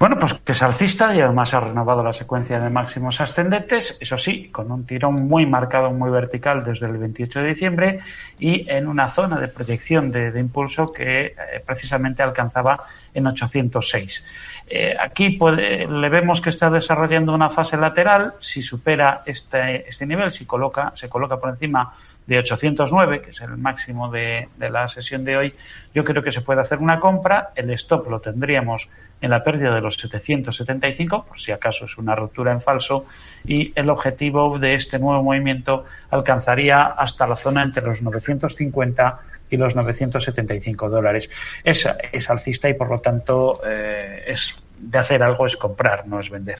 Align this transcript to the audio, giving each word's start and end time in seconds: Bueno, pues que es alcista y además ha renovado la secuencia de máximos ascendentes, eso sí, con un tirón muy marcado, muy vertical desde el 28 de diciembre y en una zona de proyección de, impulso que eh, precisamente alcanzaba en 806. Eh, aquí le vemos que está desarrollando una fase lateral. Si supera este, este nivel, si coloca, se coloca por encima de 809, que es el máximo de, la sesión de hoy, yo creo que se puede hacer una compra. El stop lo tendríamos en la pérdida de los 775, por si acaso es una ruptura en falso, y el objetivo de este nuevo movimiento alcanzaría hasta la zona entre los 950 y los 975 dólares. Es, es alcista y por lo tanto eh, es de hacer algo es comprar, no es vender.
Bueno, 0.00 0.18
pues 0.18 0.32
que 0.32 0.52
es 0.52 0.62
alcista 0.62 1.14
y 1.14 1.20
además 1.20 1.52
ha 1.52 1.60
renovado 1.60 2.02
la 2.02 2.14
secuencia 2.14 2.58
de 2.58 2.70
máximos 2.70 3.20
ascendentes, 3.20 3.98
eso 4.00 4.16
sí, 4.16 4.48
con 4.48 4.72
un 4.72 4.86
tirón 4.86 5.28
muy 5.28 5.44
marcado, 5.44 5.90
muy 5.90 6.10
vertical 6.10 6.64
desde 6.64 6.86
el 6.86 6.96
28 6.96 7.40
de 7.40 7.46
diciembre 7.46 8.00
y 8.38 8.64
en 8.70 8.88
una 8.88 9.10
zona 9.10 9.38
de 9.38 9.48
proyección 9.48 10.10
de, 10.10 10.40
impulso 10.40 10.90
que 10.90 11.26
eh, 11.26 11.34
precisamente 11.66 12.22
alcanzaba 12.22 12.82
en 13.12 13.26
806. 13.26 14.24
Eh, 14.68 14.96
aquí 14.98 15.38
le 15.38 16.08
vemos 16.08 16.40
que 16.40 16.48
está 16.48 16.70
desarrollando 16.70 17.34
una 17.34 17.50
fase 17.50 17.76
lateral. 17.76 18.32
Si 18.38 18.62
supera 18.62 19.22
este, 19.26 19.86
este 19.86 20.06
nivel, 20.06 20.32
si 20.32 20.46
coloca, 20.46 20.92
se 20.94 21.10
coloca 21.10 21.38
por 21.38 21.50
encima 21.50 21.92
de 22.30 22.38
809, 22.38 23.22
que 23.22 23.30
es 23.30 23.40
el 23.40 23.56
máximo 23.56 24.08
de, 24.08 24.48
la 24.58 24.88
sesión 24.88 25.24
de 25.24 25.36
hoy, 25.36 25.54
yo 25.92 26.04
creo 26.04 26.22
que 26.22 26.30
se 26.30 26.42
puede 26.42 26.60
hacer 26.60 26.78
una 26.78 27.00
compra. 27.00 27.50
El 27.56 27.70
stop 27.70 28.08
lo 28.08 28.20
tendríamos 28.20 28.88
en 29.20 29.30
la 29.30 29.42
pérdida 29.42 29.74
de 29.74 29.80
los 29.90 29.96
775, 29.96 31.24
por 31.24 31.40
si 31.40 31.50
acaso 31.50 31.84
es 31.84 31.98
una 31.98 32.14
ruptura 32.14 32.52
en 32.52 32.60
falso, 32.60 33.06
y 33.44 33.72
el 33.74 33.90
objetivo 33.90 34.58
de 34.58 34.74
este 34.74 34.98
nuevo 34.98 35.22
movimiento 35.22 35.84
alcanzaría 36.10 36.82
hasta 36.82 37.26
la 37.26 37.36
zona 37.36 37.62
entre 37.62 37.84
los 37.84 38.02
950 38.02 39.20
y 39.50 39.56
los 39.56 39.74
975 39.74 40.88
dólares. 40.88 41.28
Es, 41.64 41.88
es 42.12 42.30
alcista 42.30 42.68
y 42.68 42.74
por 42.74 42.88
lo 42.88 43.00
tanto 43.00 43.60
eh, 43.66 44.24
es 44.28 44.62
de 44.78 44.98
hacer 44.98 45.22
algo 45.22 45.44
es 45.44 45.56
comprar, 45.56 46.06
no 46.06 46.20
es 46.20 46.30
vender. 46.30 46.40